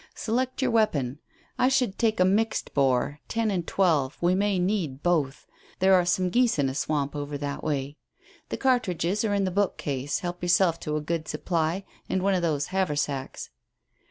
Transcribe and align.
"Select 0.15 0.63
your 0.63 0.71
weapon. 0.71 1.19
I 1.59 1.67
should 1.67 1.99
take 1.99 2.19
a 2.19 2.25
mixed 2.25 2.73
bore 2.73 3.19
ten 3.27 3.51
and 3.51 3.67
twelve. 3.67 4.17
We 4.19 4.33
may 4.33 4.57
need 4.57 5.03
both. 5.03 5.45
There 5.77 5.93
are 5.93 6.05
some 6.07 6.31
geese 6.31 6.57
in 6.57 6.69
a 6.69 6.73
swamp 6.73 7.15
over 7.15 7.37
that 7.37 7.63
way. 7.63 7.97
The 8.49 8.57
cartridges 8.57 9.23
are 9.23 9.35
in 9.35 9.43
the 9.43 9.51
bookcase; 9.51 10.17
help 10.21 10.41
yourself 10.41 10.79
to 10.79 10.95
a 10.97 11.01
good 11.01 11.27
supply, 11.27 11.85
and 12.09 12.23
one 12.23 12.33
of 12.33 12.41
those 12.41 12.69
haversacks." 12.73 13.51